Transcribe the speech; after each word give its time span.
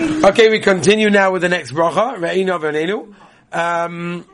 Okay, 0.00 0.48
we 0.48 0.58
continue 0.58 1.10
now 1.10 1.32
with 1.32 1.42
the 1.42 1.50
next 1.50 1.72
bracha, 1.72 2.16
Re'inu 2.16 2.58
Vanenu. 2.58 3.14
Um, 3.52 4.26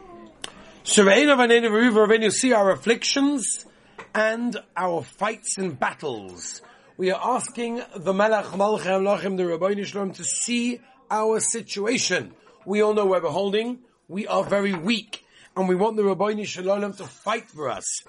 so 0.84 1.04
Re'inu 1.04 1.37
Vanenu, 1.37 1.69
Re'inu 1.69 2.07
Vanenu, 2.07 2.31
see 2.31 2.53
our 2.53 2.71
afflictions 2.71 3.67
and 4.15 4.57
our 4.77 5.03
fights 5.03 5.59
and 5.59 5.77
battles. 5.77 6.63
We 6.97 7.11
are 7.11 7.21
asking 7.37 7.83
the 7.97 8.15
Melech 8.15 8.45
Malchem 8.45 9.03
Lachem, 9.03 9.37
the 9.37 9.47
Rabbi 9.47 9.83
Shalom, 9.83 10.13
to 10.13 10.25
see 10.25 10.81
our 11.11 11.40
situation. 11.40 12.35
We 12.65 12.81
all 12.81 12.95
know 12.95 13.06
where 13.06 13.21
we're 13.21 13.31
holding. 13.31 13.81
We 14.06 14.29
are 14.29 14.45
very 14.45 14.75
weak, 14.75 15.25
and 15.56 15.69
we 15.69 15.75
want 15.75 15.97
the 15.97 16.05
Rabbi 16.05 16.41
Shalom 16.45 16.93
to 16.93 17.05
fight 17.05 17.51
for 17.51 17.69
us. 17.69 18.05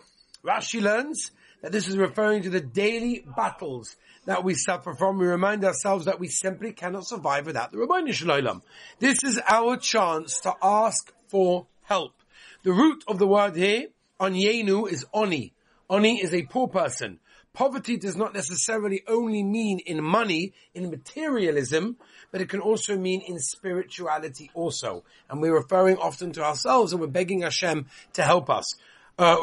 Rashi 0.46 0.82
learns 0.82 1.32
that 1.62 1.72
this 1.72 1.88
is 1.88 1.98
referring 1.98 2.44
to 2.44 2.50
the 2.50 2.62
daily 2.62 3.26
battles 3.36 3.96
that 4.26 4.44
we 4.44 4.54
suffer 4.54 4.94
from. 4.94 5.18
We 5.18 5.28
remind 5.28 5.64
ourselves 5.64 6.06
that 6.06 6.20
we 6.20 6.28
simply 6.28 6.72
cannot 6.72 7.08
survive 7.08 7.46
without 7.46 7.72
the 7.72 7.80
Rabbi 7.80 8.12
Shalom. 8.12 8.62
This 9.00 9.24
is 9.24 9.40
our 9.48 9.78
chance 9.78 10.40
to 10.42 10.54
ask 10.62 11.12
for 11.28 11.68
help. 11.84 12.14
The 12.64 12.72
root 12.72 13.04
of 13.08 13.20
the 13.20 13.28
word 13.28 13.56
here, 13.56 13.88
on 14.20 14.34
Yenu, 14.34 14.90
is 14.92 15.06
Oni. 15.14 15.54
Oni 15.90 16.22
is 16.22 16.34
a 16.34 16.44
poor 16.44 16.68
person. 16.68 17.20
Poverty 17.54 17.98
does 17.98 18.16
not 18.16 18.34
necessarily 18.34 19.02
only 19.08 19.44
mean 19.44 19.80
in 19.80 20.04
money, 20.04 20.54
in 20.74 20.90
materialism, 20.90 21.98
but 22.32 22.42
it 22.42 22.50
can 22.50 22.60
also 22.60 22.96
mean 22.96 23.22
in 23.22 23.40
spirituality 23.40 24.52
also. 24.54 25.04
And 25.30 25.42
we're 25.42 25.56
referring 25.56 25.98
often 25.98 26.32
to 26.34 26.44
ourselves 26.44 26.92
and 26.94 27.02
we're 27.02 27.08
begging 27.08 27.42
Hashem 27.42 27.88
to 28.14 28.24
help 28.24 28.50
us. 28.50 28.66
Uh, 29.18 29.38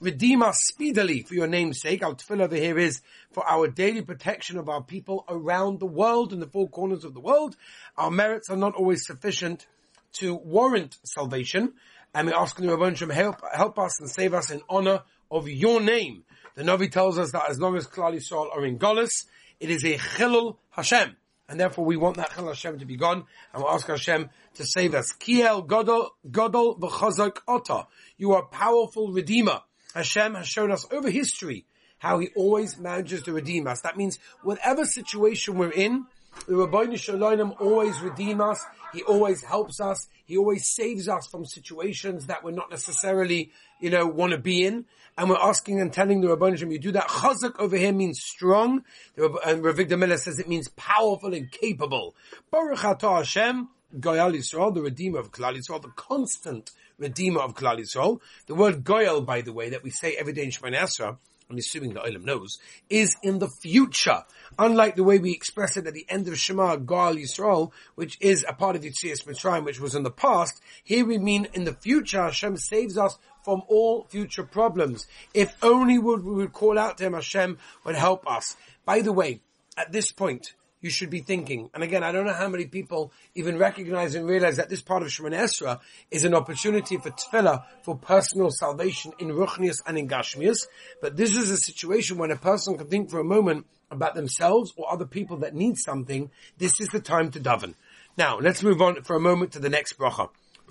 Redeem 0.00 0.42
us 0.42 0.56
speedily 0.72 1.22
for 1.22 1.34
your 1.34 1.48
name's 1.48 1.80
sake. 1.80 2.04
Our 2.04 2.14
tefillah 2.14 2.42
over 2.42 2.54
here 2.54 2.78
is 2.78 3.00
for 3.32 3.44
our 3.48 3.66
daily 3.66 4.02
protection 4.02 4.56
of 4.56 4.68
our 4.68 4.82
people 4.82 5.24
around 5.28 5.80
the 5.80 5.86
world 5.86 6.32
in 6.32 6.38
the 6.38 6.46
four 6.46 6.68
corners 6.68 7.04
of 7.04 7.14
the 7.14 7.20
world. 7.20 7.56
Our 7.96 8.10
merits 8.10 8.48
are 8.48 8.56
not 8.56 8.74
always 8.74 9.04
sufficient 9.04 9.66
to 10.14 10.36
warrant 10.36 10.98
salvation. 11.04 11.72
And 12.14 12.28
we 12.28 12.32
ask 12.32 12.56
the 12.56 12.62
Rabban 12.62 13.12
help, 13.12 13.42
help 13.52 13.78
us 13.78 14.00
and 14.00 14.08
save 14.08 14.34
us 14.34 14.50
in 14.50 14.62
honor 14.68 15.02
of 15.30 15.48
your 15.48 15.80
name. 15.80 16.22
The 16.54 16.62
Navi 16.62 16.90
tells 16.90 17.18
us 17.18 17.32
that 17.32 17.50
as 17.50 17.58
long 17.58 17.76
as 17.76 17.88
Klal 17.88 18.14
Yisrael 18.14 18.54
are 18.54 18.64
in 18.64 18.78
Golis, 18.78 19.26
it 19.58 19.68
is 19.68 19.84
a 19.84 19.96
Chilul 19.96 20.58
Hashem. 20.70 21.16
And 21.48 21.58
therefore 21.58 21.84
we 21.84 21.96
want 21.96 22.16
that 22.18 22.30
Chilul 22.30 22.48
Hashem 22.48 22.78
to 22.78 22.86
be 22.86 22.96
gone, 22.96 23.24
and 23.52 23.62
we'll 23.62 23.72
ask 23.72 23.86
Hashem 23.86 24.30
to 24.54 24.64
save 24.64 24.94
us. 24.94 25.12
Kiel 25.12 25.66
Godol, 25.66 26.10
Godol 26.30 26.78
V'chazak 26.78 27.38
Ota. 27.48 27.86
You 28.16 28.34
are 28.34 28.44
powerful 28.44 29.12
Redeemer. 29.12 29.60
Hashem 29.94 30.34
has 30.34 30.48
shown 30.48 30.70
us 30.70 30.86
over 30.90 31.10
history 31.10 31.64
how 31.98 32.18
He 32.18 32.28
always 32.36 32.78
manages 32.78 33.22
to 33.22 33.32
redeem 33.32 33.66
us. 33.66 33.80
That 33.80 33.96
means 33.96 34.18
whatever 34.42 34.84
situation 34.84 35.58
we're 35.58 35.70
in, 35.70 36.06
the 36.46 36.56
Rabbi 36.56 36.94
Shalom 36.94 37.54
always 37.60 38.00
redeem 38.00 38.40
us. 38.40 38.64
He 38.92 39.02
always 39.02 39.42
helps 39.42 39.80
us. 39.80 40.06
He 40.24 40.36
always 40.36 40.68
saves 40.68 41.08
us 41.08 41.26
from 41.26 41.44
situations 41.44 42.26
that 42.26 42.42
we're 42.42 42.52
not 42.52 42.70
necessarily, 42.70 43.50
you 43.80 43.90
know, 43.90 44.06
want 44.06 44.32
to 44.32 44.38
be 44.38 44.64
in. 44.64 44.86
And 45.16 45.28
we're 45.28 45.36
asking 45.36 45.80
and 45.80 45.92
telling 45.92 46.20
the 46.20 46.28
Rabbi 46.28 46.54
Shalom, 46.54 46.72
you 46.72 46.78
do 46.78 46.92
that. 46.92 47.08
Chazak 47.08 47.58
over 47.58 47.76
here 47.76 47.92
means 47.92 48.22
strong. 48.22 48.84
And 49.16 49.62
Ravik 49.62 49.96
Miller 49.98 50.16
says 50.16 50.38
it 50.38 50.48
means 50.48 50.68
powerful 50.68 51.34
and 51.34 51.50
capable. 51.50 52.14
Baruch 52.50 52.78
Atah 52.78 53.18
Hashem, 53.18 53.68
Goyal 53.98 54.34
Yisrael, 54.34 54.74
the 54.74 54.82
Redeemer 54.82 55.18
of 55.18 55.32
Klal 55.32 55.56
Yisrael, 55.56 55.82
the 55.82 55.88
constant 55.96 56.70
Redeemer 56.98 57.40
of 57.40 57.54
Klal 57.54 57.78
Yisrael. 57.78 58.20
The 58.46 58.54
word 58.54 58.84
Goyal, 58.84 59.24
by 59.26 59.40
the 59.40 59.52
way, 59.52 59.70
that 59.70 59.82
we 59.82 59.90
say 59.90 60.14
every 60.14 60.32
day 60.32 60.44
in 60.44 60.50
Shemana 60.50 61.16
I'm 61.50 61.56
assuming 61.56 61.94
the 61.94 62.00
Olam 62.00 62.24
knows, 62.24 62.58
is 62.90 63.16
in 63.22 63.38
the 63.38 63.48
future. 63.48 64.24
Unlike 64.58 64.96
the 64.96 65.04
way 65.04 65.18
we 65.18 65.32
express 65.32 65.78
it 65.78 65.86
at 65.86 65.94
the 65.94 66.04
end 66.06 66.28
of 66.28 66.36
Shema, 66.36 66.76
Ga'al 66.76 67.18
Yisrael, 67.18 67.72
which 67.94 68.18
is 68.20 68.44
a 68.46 68.52
part 68.52 68.76
of 68.76 68.82
Yetzias 68.82 69.24
Mitzrayim, 69.24 69.64
which 69.64 69.80
was 69.80 69.94
in 69.94 70.02
the 70.02 70.10
past, 70.10 70.60
here 70.84 71.06
we 71.06 71.16
mean 71.16 71.48
in 71.54 71.64
the 71.64 71.72
future, 71.72 72.20
Hashem 72.20 72.58
saves 72.58 72.98
us 72.98 73.16
from 73.42 73.62
all 73.66 74.04
future 74.10 74.42
problems. 74.42 75.06
If 75.32 75.56
only 75.62 75.98
we 75.98 76.16
would 76.16 76.52
call 76.52 76.78
out 76.78 76.98
to 76.98 77.04
Him, 77.04 77.14
Hashem 77.14 77.56
would 77.84 77.96
help 77.96 78.30
us. 78.30 78.54
By 78.84 79.00
the 79.00 79.14
way, 79.14 79.40
at 79.74 79.90
this 79.90 80.12
point, 80.12 80.52
you 80.80 80.90
should 80.90 81.10
be 81.10 81.20
thinking. 81.20 81.70
And 81.74 81.82
again, 81.82 82.02
I 82.02 82.12
don't 82.12 82.26
know 82.26 82.32
how 82.32 82.48
many 82.48 82.66
people 82.66 83.12
even 83.34 83.58
recognize 83.58 84.14
and 84.14 84.26
realize 84.26 84.56
that 84.56 84.68
this 84.68 84.82
part 84.82 85.02
of 85.02 85.08
Shemonei 85.08 85.40
Esrei 85.40 85.80
is 86.10 86.24
an 86.24 86.34
opportunity 86.34 86.96
for 86.96 87.10
tefillah, 87.10 87.64
for 87.82 87.96
personal 87.96 88.50
salvation 88.50 89.12
in 89.18 89.28
Ruchnius 89.28 89.82
and 89.86 89.98
in 89.98 90.08
Gashmius. 90.08 90.66
But 91.00 91.16
this 91.16 91.36
is 91.36 91.50
a 91.50 91.56
situation 91.56 92.18
when 92.18 92.30
a 92.30 92.36
person 92.36 92.78
can 92.78 92.86
think 92.86 93.10
for 93.10 93.20
a 93.20 93.24
moment 93.24 93.66
about 93.90 94.14
themselves 94.14 94.72
or 94.76 94.92
other 94.92 95.06
people 95.06 95.38
that 95.38 95.54
need 95.54 95.76
something. 95.78 96.30
This 96.58 96.80
is 96.80 96.88
the 96.88 97.00
time 97.00 97.30
to 97.32 97.40
daven. 97.40 97.74
Now, 98.16 98.38
let's 98.38 98.62
move 98.62 98.82
on 98.82 99.02
for 99.02 99.16
a 99.16 99.20
moment 99.20 99.52
to 99.52 99.58
the 99.58 99.70
next 99.70 99.98
bracha. 99.98 100.28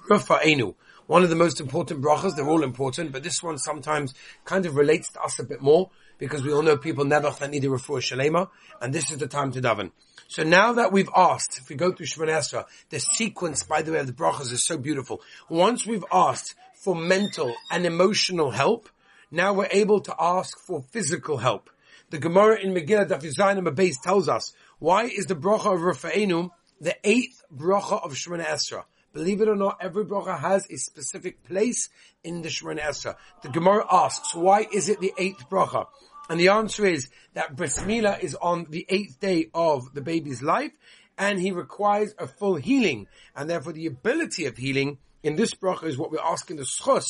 Rafa'enu 0.09 0.75
one 1.07 1.23
of 1.23 1.29
the 1.29 1.35
most 1.35 1.59
important 1.59 2.01
brachas. 2.01 2.35
They're 2.35 2.47
all 2.47 2.63
important, 2.63 3.11
but 3.11 3.23
this 3.23 3.41
one 3.41 3.57
sometimes 3.57 4.13
kind 4.45 4.65
of 4.65 4.75
relates 4.75 5.11
to 5.13 5.21
us 5.21 5.39
a 5.39 5.43
bit 5.43 5.61
more 5.61 5.89
because 6.17 6.43
we 6.43 6.53
all 6.53 6.61
know 6.61 6.77
people 6.77 7.05
never 7.05 7.29
that 7.29 7.49
need 7.49 7.63
a 7.65 7.67
refuah 7.67 7.99
shalema, 7.99 8.49
and 8.81 8.93
this 8.93 9.11
is 9.11 9.17
the 9.17 9.27
time 9.27 9.51
to 9.51 9.61
daven. 9.61 9.91
So 10.29 10.43
now 10.43 10.73
that 10.73 10.91
we've 10.91 11.09
asked, 11.15 11.57
if 11.57 11.69
we 11.69 11.75
go 11.75 11.93
through 11.93 12.07
Shemonei 12.07 12.37
Esrei, 12.37 12.65
the 12.89 12.99
sequence, 12.99 13.63
by 13.63 13.81
the 13.81 13.93
way, 13.93 13.99
of 13.99 14.07
the 14.07 14.13
brachas 14.13 14.51
is 14.51 14.65
so 14.65 14.77
beautiful. 14.77 15.21
Once 15.47 15.85
we've 15.85 16.03
asked 16.11 16.53
for 16.83 16.95
mental 16.95 17.55
and 17.71 17.85
emotional 17.85 18.51
help, 18.51 18.89
now 19.31 19.53
we're 19.53 19.69
able 19.71 20.01
to 20.01 20.15
ask 20.19 20.59
for 20.59 20.81
physical 20.91 21.37
help. 21.37 21.69
The 22.09 22.17
Gemara 22.17 22.59
in 22.59 22.73
Megillah 22.73 23.07
Daf 23.07 23.23
Yizayim 23.23 23.73
base 23.73 23.99
tells 23.99 24.27
us, 24.27 24.53
why 24.79 25.05
is 25.05 25.27
the 25.27 25.35
bracha 25.35 25.73
of 25.73 25.79
Rafa'enu 25.79 26.49
the 26.79 26.95
eighth 27.03 27.43
bracha 27.55 28.03
of 28.03 28.13
Shemonei 28.13 28.45
Esrei? 28.45 28.83
Believe 29.13 29.41
it 29.41 29.47
or 29.47 29.55
not, 29.55 29.77
every 29.81 30.05
bracha 30.05 30.37
has 30.39 30.69
a 30.69 30.77
specific 30.77 31.43
place 31.43 31.89
in 32.23 32.41
the 32.41 32.49
Shemonei 32.49 32.81
Esrei. 32.81 33.15
The 33.43 33.49
Gemara 33.49 33.85
asks, 33.89 34.35
why 34.35 34.67
is 34.71 34.89
it 34.89 34.99
the 34.99 35.13
eighth 35.17 35.49
bracha? 35.49 35.87
And 36.29 36.39
the 36.39 36.49
answer 36.49 36.85
is 36.85 37.09
that 37.33 37.55
Bris 37.55 37.77
Milah 37.79 38.19
is 38.19 38.35
on 38.35 38.67
the 38.69 38.85
eighth 38.89 39.19
day 39.19 39.49
of 39.53 39.93
the 39.93 40.01
baby's 40.01 40.41
life, 40.41 40.71
and 41.17 41.39
he 41.39 41.51
requires 41.51 42.13
a 42.19 42.27
full 42.27 42.55
healing, 42.55 43.07
and 43.35 43.49
therefore 43.49 43.73
the 43.73 43.87
ability 43.87 44.45
of 44.45 44.57
healing 44.57 44.97
in 45.23 45.35
this 45.35 45.53
bracha 45.53 45.85
is 45.85 45.97
what 45.97 46.11
we're 46.11 46.19
asking 46.19 46.57
the 46.57 46.67
zchus 46.81 47.05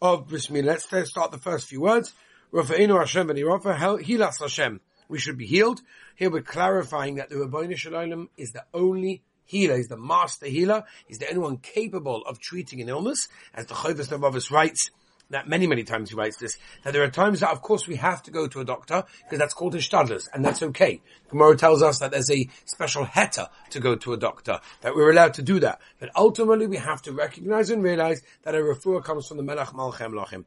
of 0.00 0.28
Bris 0.28 0.46
Milah. 0.48 0.80
Let's 0.92 1.10
start 1.10 1.32
the 1.32 1.38
first 1.38 1.68
few 1.68 1.80
words. 1.80 2.12
Rafa'inu 2.52 2.98
Hashem 2.98 4.00
heal 4.04 4.22
us 4.22 4.38
Hashem. 4.40 4.80
We 5.08 5.18
should 5.18 5.38
be 5.38 5.46
healed. 5.46 5.80
Here 6.16 6.30
we're 6.30 6.42
clarifying 6.42 7.16
that 7.16 7.30
the 7.30 7.38
Rabbi 7.38 7.74
Shalom 7.74 8.28
is 8.36 8.52
the 8.52 8.64
only 8.74 9.22
healer. 9.44 9.76
He's 9.76 9.88
the 9.88 9.96
master 9.96 10.46
healer. 10.46 10.84
He's 11.06 11.18
the 11.18 11.28
only 11.28 11.40
one 11.40 11.56
capable 11.58 12.22
of 12.26 12.38
treating 12.38 12.80
an 12.80 12.88
illness. 12.88 13.26
As 13.54 13.66
the 13.66 13.74
Chovos 13.74 14.08
Levavos 14.08 14.50
writes, 14.50 14.90
that 15.30 15.48
many, 15.48 15.66
many 15.66 15.84
times 15.84 16.10
he 16.10 16.16
writes 16.16 16.36
this, 16.38 16.56
that 16.84 16.92
there 16.92 17.02
are 17.02 17.10
times 17.10 17.40
that 17.40 17.50
of 17.50 17.60
course 17.60 17.86
we 17.86 17.96
have 17.96 18.22
to 18.22 18.30
go 18.30 18.46
to 18.46 18.60
a 18.60 18.64
doctor 18.64 19.04
because 19.24 19.38
that's 19.38 19.54
called 19.54 19.74
a 19.74 19.78
shtadlus 19.78 20.28
and 20.32 20.44
that's 20.44 20.62
okay. 20.62 21.00
Gemara 21.30 21.56
tells 21.56 21.82
us 21.82 21.98
that 21.98 22.12
there's 22.12 22.30
a 22.30 22.48
special 22.64 23.04
heter 23.04 23.48
to 23.70 23.80
go 23.80 23.94
to 23.96 24.14
a 24.14 24.16
doctor, 24.16 24.60
that 24.80 24.94
we're 24.94 25.10
allowed 25.10 25.34
to 25.34 25.42
do 25.42 25.60
that. 25.60 25.80
But 26.00 26.10
ultimately 26.16 26.66
we 26.66 26.78
have 26.78 27.02
to 27.02 27.12
recognize 27.12 27.70
and 27.70 27.82
realize 27.82 28.22
that 28.44 28.54
a 28.54 28.58
refuah 28.58 29.04
comes 29.04 29.26
from 29.26 29.36
the 29.36 29.42
Melech 29.42 29.68
Malchem 29.68 30.12
Lachim. 30.12 30.44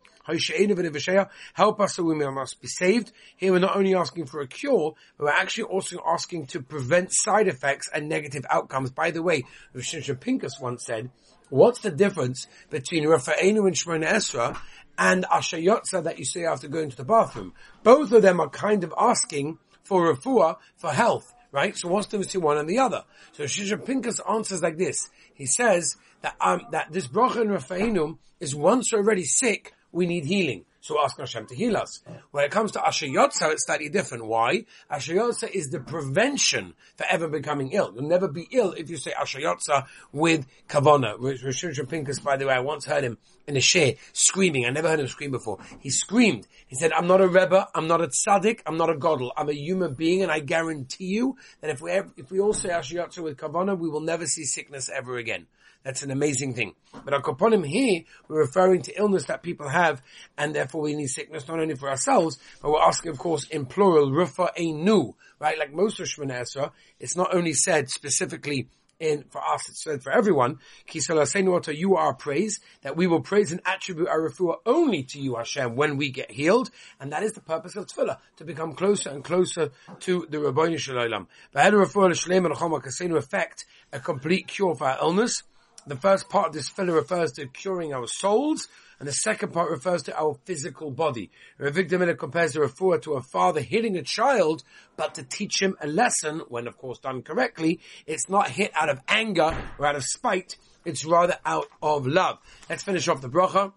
Help 1.54 1.80
us 1.82 1.96
so 1.96 2.04
we 2.04 2.16
must 2.16 2.62
be 2.62 2.68
saved. 2.68 3.12
Here 3.38 3.52
we're 3.52 3.60
not 3.60 3.76
only 3.76 3.96
asking 3.96 4.26
for 4.26 4.42
a 4.42 4.48
cure, 4.48 4.94
but 5.18 5.26
we're 5.26 5.32
actually 5.32 5.66
also 5.66 5.98
asking 6.06 6.48
to 6.48 6.62
prevent 6.62 7.10
side 7.12 7.48
effects 7.48 7.90
and 7.94 8.08
negative 8.08 8.46
outcomes. 8.50 8.92
By 8.92 9.12
the 9.12 9.22
way, 9.22 9.44
Rosh 9.74 9.96
Pincus 10.20 10.60
once 10.60 10.86
said, 10.86 11.10
What's 11.52 11.82
the 11.82 11.92
difference 11.92 12.48
between 12.70 13.04
Rafa'enu 13.04 13.68
and 13.68 13.76
Shemonei 13.76 14.08
Esrei 14.08 14.58
and 14.98 15.26
Asher 15.30 15.58
Yatzar 15.58 16.02
that 16.06 16.18
you 16.18 16.24
say 16.24 16.46
after 16.46 16.70
going 16.70 16.90
to 16.90 16.96
the 16.96 17.04
bathroom? 17.04 17.52
Both 17.84 18.14
of 18.14 18.22
them 18.22 18.40
are 18.40 18.48
kind 18.48 18.86
of 18.86 18.94
asking 18.98 19.60
for 19.84 20.16
refuah, 20.16 20.56
for 20.78 20.92
health, 20.92 21.34
right? 21.52 21.76
So 21.78 21.90
what's 21.90 22.08
the 22.08 22.12
difference 22.12 22.28
between 22.28 22.46
one 22.46 22.58
and 22.58 22.70
the 22.70 22.80
other? 22.80 23.04
So 23.34 23.44
Shimshon 23.44 23.86
Pincus 23.86 24.22
answers 24.30 24.62
like 24.62 24.78
this. 24.78 25.10
He 25.34 25.46
says 25.46 25.98
that, 26.22 26.38
um, 26.40 26.62
that 26.72 26.94
this 26.94 27.08
bracha 27.08 27.42
and 27.42 27.50
Rafa'enu 27.50 28.18
is 28.40 28.56
once 28.56 28.94
already 28.94 29.26
sick, 29.26 29.74
we 29.92 30.06
need 30.06 30.24
healing. 30.24 30.64
So 30.82 31.00
asking 31.00 31.22
Hashem 31.22 31.46
to 31.46 31.56
heal 31.56 31.78
us. 31.78 32.02
When 32.32 32.44
it 32.44 32.50
comes 32.50 32.72
to 32.72 32.86
Asher 32.86 33.06
Yatzar, 33.06 33.52
it's 33.52 33.68
slightly 33.68 33.88
different. 33.88 34.26
Why? 34.26 34.66
Asher 34.90 35.14
Yatzar 35.14 35.52
is 35.52 35.70
the 35.70 35.80
prevention 35.80 36.74
for 36.98 37.06
ever 37.08 37.28
becoming 37.28 37.72
ill. 37.72 37.94
You'll 37.94 38.10
never 38.10 38.28
be 38.28 38.48
ill 38.52 38.72
if 38.72 38.90
you 38.90 38.98
say 38.98 39.14
Asher 39.14 39.40
Yatzar 39.40 39.86
with 40.12 40.48
Kavona. 40.68 41.20
Rishon 41.20 41.88
Pincus, 41.88 42.20
by 42.20 42.36
the 42.36 42.48
way, 42.48 42.56
I 42.56 42.62
once 42.62 42.86
heard 42.86 43.04
him 43.04 43.20
in 43.46 43.56
a 43.56 43.60
shiur, 43.60 43.96
screaming. 44.14 44.66
I 44.66 44.72
never 44.72 44.90
heard 44.90 45.00
him 45.00 45.08
scream 45.08 45.30
before. 45.30 45.60
He 45.82 45.92
screamed. 45.92 46.48
He 46.66 46.76
said, 46.76 46.92
I'm 46.94 47.06
not 47.06 47.22
a 47.22 47.28
Rebbe, 47.28 47.68
I'm 47.76 47.88
not 47.88 48.02
a 48.02 48.08
tzaddik, 48.08 48.62
I'm 48.66 48.78
not 48.78 48.90
a 48.90 48.96
godel. 48.96 49.30
I'm 49.38 49.50
a 49.50 49.54
human 49.54 49.94
being 49.94 50.24
and 50.24 50.32
I 50.32 50.40
guarantee 50.40 51.06
you 51.06 51.38
that 51.62 51.70
if 51.70 51.80
we, 51.80 51.92
if 52.18 52.32
we 52.32 52.40
all 52.40 52.54
say 52.54 52.72
Asher 52.72 52.96
Yatzar 52.96 53.24
with 53.24 53.38
Kavana, 53.38 53.78
we 53.78 53.88
will 53.88 54.02
never 54.02 54.26
see 54.26 54.46
sickness 54.46 54.90
ever 54.90 55.18
again. 55.18 55.46
That's 55.84 56.04
an 56.04 56.12
amazing 56.12 56.54
thing. 56.54 56.76
But 56.94 57.14
Akoponim 57.14 57.66
here, 57.66 58.04
we're 58.28 58.42
referring 58.42 58.84
to 58.84 59.00
illness 59.00 59.26
that 59.26 59.42
people 59.42 59.68
have, 59.68 60.04
and 60.38 60.54
therefore 60.54 60.71
we 60.80 60.96
need 60.96 61.08
sickness 61.08 61.48
not 61.48 61.60
only 61.60 61.76
for 61.76 61.90
ourselves, 61.90 62.40
but 62.62 62.72
we're 62.72 62.82
asking, 62.82 63.12
of 63.12 63.18
course, 63.18 63.46
in 63.48 63.66
plural, 63.66 64.12
rufa 64.12 64.52
enu, 64.58 65.14
right? 65.40 65.58
Like 65.60 65.74
most 65.74 66.00
of 66.00 66.08
Shemonei 66.08 66.42
Esrei, 66.42 66.72
it's 67.00 67.18
not 67.18 67.36
only 67.36 67.54
said 67.54 67.90
specifically 67.90 68.70
in 69.02 69.26
for 69.30 69.42
us, 69.42 69.68
it's 69.68 69.84
said 69.84 70.04
for 70.04 70.12
everyone, 70.12 70.60
Kisala 70.88 71.24
Sainwata, 71.24 71.76
you 71.76 71.96
are 71.96 72.14
praise, 72.14 72.60
that 72.84 72.96
we 72.96 73.08
will 73.08 73.22
praise 73.22 73.52
and 73.52 73.60
attribute 73.66 74.08
our 74.08 74.30
refuah 74.30 74.58
only 74.66 75.04
to 75.04 75.20
you, 75.20 75.36
Hashem, 75.36 75.76
when 75.76 75.98
we 75.98 76.12
get 76.12 76.32
healed, 76.32 76.70
and 77.00 77.12
that 77.12 77.24
is 77.24 77.34
the 77.34 77.42
purpose 77.42 77.76
of 77.76 77.88
tefillah, 77.88 78.18
to 78.38 78.46
become 78.46 78.74
closer 78.74 79.10
and 79.10 79.24
closer 79.24 79.72
to 80.02 80.28
the 80.30 80.40
Rabboni 80.40 80.78
Shalom. 80.78 81.28
But 81.52 81.74
refuah 81.74 83.18
effect 83.18 83.66
a 83.92 84.00
complete 84.00 84.48
cure 84.48 84.76
for 84.76 84.88
our 84.88 85.00
illness. 85.02 85.44
The 85.88 85.96
first 85.96 86.30
part 86.30 86.50
of 86.50 86.54
this 86.54 86.70
tefillah 86.70 86.94
refers 86.94 87.32
to 87.34 87.48
curing 87.48 87.94
our 87.94 88.08
souls, 88.08 88.68
and 89.02 89.08
the 89.08 89.14
second 89.14 89.52
part 89.52 89.72
refers 89.72 90.04
to 90.04 90.16
our 90.16 90.38
physical 90.46 90.92
body. 90.92 91.32
Rav 91.58 91.74
compares 91.74 92.54
the 92.54 92.60
refuah 92.60 93.02
to 93.02 93.14
a 93.14 93.22
father 93.24 93.60
hitting 93.60 93.98
a 93.98 94.04
child, 94.04 94.64
but 94.96 95.16
to 95.16 95.24
teach 95.24 95.60
him 95.60 95.76
a 95.82 95.88
lesson, 95.88 96.44
when 96.50 96.68
of 96.68 96.78
course 96.78 97.00
done 97.00 97.24
correctly, 97.24 97.80
it's 98.06 98.30
not 98.30 98.52
hit 98.52 98.70
out 98.76 98.90
of 98.90 99.02
anger 99.08 99.58
or 99.80 99.88
out 99.88 99.96
of 99.96 100.04
spite, 100.04 100.56
it's 100.86 101.04
rather 101.04 101.40
out 101.44 101.66
of 101.82 102.06
love. 102.06 102.38
Let's 102.70 102.84
finish 102.84 103.08
off 103.08 103.22
the 103.22 103.30
bracha. 103.30 103.74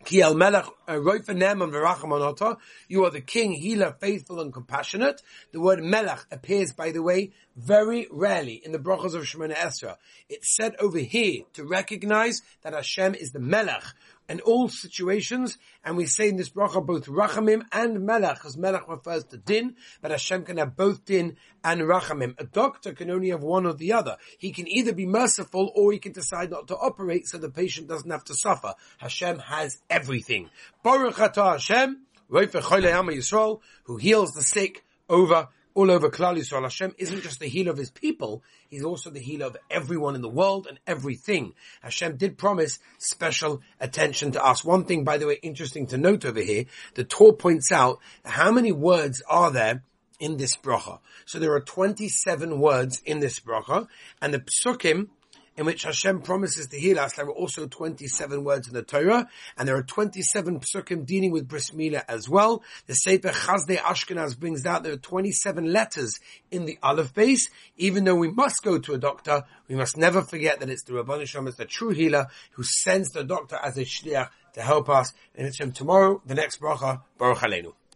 Uh, 0.00 1.00
Anota. 2.06 2.56
You 2.88 3.04
are 3.04 3.10
the 3.10 3.20
king, 3.20 3.52
healer, 3.52 3.94
faithful 4.00 4.40
and 4.40 4.52
compassionate. 4.52 5.20
The 5.52 5.60
word 5.60 5.82
melech 5.82 6.24
appears, 6.30 6.72
by 6.72 6.92
the 6.92 7.02
way, 7.02 7.32
very 7.56 8.06
rarely 8.10 8.54
in 8.64 8.72
the 8.72 8.78
brachas 8.78 9.14
of 9.14 9.24
Shemonei 9.24 9.54
Esrei. 9.54 9.96
It's 10.28 10.56
said 10.56 10.76
over 10.78 10.98
here 10.98 11.42
to 11.54 11.64
recognize 11.64 12.40
that 12.62 12.72
Hashem 12.72 13.16
is 13.16 13.32
the 13.32 13.40
melech, 13.40 13.84
in 14.28 14.40
all 14.40 14.68
situations, 14.68 15.56
and 15.84 15.96
we 15.96 16.06
say 16.06 16.28
in 16.28 16.36
this 16.36 16.50
bracha 16.50 16.84
both 16.84 17.06
rachamim 17.06 17.62
and 17.72 18.04
melech, 18.04 18.34
because 18.34 18.56
melech 18.56 18.86
refers 18.88 19.24
to 19.24 19.38
din, 19.38 19.76
but 20.02 20.10
Hashem 20.10 20.44
can 20.44 20.58
have 20.58 20.76
both 20.76 21.04
din 21.04 21.36
and 21.64 21.80
rachamim. 21.82 22.34
A 22.38 22.44
doctor 22.44 22.92
can 22.92 23.10
only 23.10 23.30
have 23.30 23.42
one 23.42 23.66
or 23.66 23.72
the 23.72 23.92
other. 23.92 24.16
He 24.38 24.52
can 24.52 24.68
either 24.68 24.92
be 24.92 25.06
merciful 25.06 25.72
or 25.74 25.92
he 25.92 25.98
can 25.98 26.12
decide 26.12 26.50
not 26.50 26.68
to 26.68 26.76
operate 26.76 27.26
so 27.26 27.38
the 27.38 27.50
patient 27.50 27.88
doesn't 27.88 28.10
have 28.10 28.24
to 28.24 28.34
suffer. 28.34 28.74
Hashem 28.98 29.38
has 29.38 29.78
everything. 29.88 30.50
Baruch 30.82 31.16
atah 31.16 31.52
Hashem, 31.52 32.02
who 33.84 33.96
heals 33.96 34.32
the 34.32 34.42
sick 34.42 34.84
over 35.08 35.48
all 35.78 35.92
over 35.92 36.10
Klal 36.10 36.36
Yisrael. 36.36 36.62
Hashem 36.62 36.92
isn't 36.98 37.22
just 37.22 37.38
the 37.38 37.46
healer 37.46 37.70
of 37.70 37.78
his 37.78 37.92
people, 37.92 38.42
he's 38.68 38.82
also 38.82 39.10
the 39.10 39.20
healer 39.20 39.46
of 39.46 39.56
everyone 39.70 40.16
in 40.16 40.22
the 40.22 40.28
world 40.28 40.66
and 40.66 40.80
everything. 40.88 41.54
Hashem 41.82 42.16
did 42.16 42.36
promise 42.36 42.80
special 42.98 43.62
attention 43.78 44.32
to 44.32 44.44
us. 44.44 44.64
One 44.64 44.86
thing, 44.86 45.04
by 45.04 45.18
the 45.18 45.28
way, 45.28 45.38
interesting 45.40 45.86
to 45.86 45.96
note 45.96 46.24
over 46.24 46.40
here, 46.40 46.64
the 46.94 47.04
Torah 47.04 47.32
points 47.32 47.70
out 47.70 48.00
how 48.24 48.50
many 48.50 48.72
words 48.72 49.22
are 49.30 49.52
there 49.52 49.84
in 50.18 50.36
this 50.36 50.56
bracha. 50.56 50.98
So 51.26 51.38
there 51.38 51.52
are 51.52 51.60
27 51.60 52.58
words 52.58 53.00
in 53.04 53.20
this 53.20 53.38
bracha, 53.38 53.86
and 54.20 54.34
the 54.34 54.40
psukim 54.40 55.10
in 55.58 55.66
which 55.66 55.82
Hashem 55.82 56.22
promises 56.22 56.68
to 56.68 56.78
heal 56.78 57.00
us. 57.00 57.14
There 57.14 57.26
are 57.26 57.32
also 57.32 57.66
27 57.66 58.44
words 58.44 58.68
in 58.68 58.74
the 58.74 58.82
Torah, 58.82 59.28
and 59.58 59.68
there 59.68 59.76
are 59.76 59.82
27 59.82 60.60
psukim 60.60 61.04
dealing 61.04 61.32
with 61.32 61.48
bris 61.48 61.72
milah 61.72 62.04
as 62.08 62.28
well. 62.28 62.62
The 62.86 62.94
Sefer 62.94 63.30
Chasdei 63.30 63.76
Ashkenaz 63.76 64.38
brings 64.38 64.64
out 64.64 64.84
there 64.84 64.92
are 64.92 64.96
27 64.96 65.72
letters 65.72 66.14
in 66.52 66.64
the 66.64 66.78
Aleph 66.80 67.12
Beis. 67.12 67.40
Even 67.76 68.04
though 68.04 68.14
we 68.14 68.30
must 68.30 68.62
go 68.62 68.78
to 68.78 68.94
a 68.94 68.98
doctor, 68.98 69.42
we 69.68 69.74
must 69.74 69.96
never 69.96 70.22
forget 70.22 70.60
that 70.60 70.70
it's 70.70 70.84
the 70.84 70.92
Rabban 70.92 71.26
Shem, 71.26 71.48
it's 71.48 71.56
the 71.56 71.64
true 71.64 71.90
healer, 71.90 72.28
who 72.52 72.62
sends 72.62 73.08
the 73.10 73.24
doctor 73.24 73.58
as 73.60 73.76
a 73.76 73.84
shliach 73.84 74.30
to 74.54 74.62
help 74.62 74.88
us. 74.88 75.12
And 75.34 75.48
it's 75.48 75.58
him 75.58 75.72
tomorrow, 75.72 76.22
the 76.24 76.36
next 76.36 76.60
bracha, 76.60 77.02
Bareich 77.18 77.38
Aleinu. 77.38 77.72